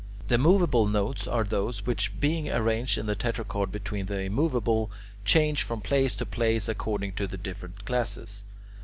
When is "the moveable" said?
0.29-0.87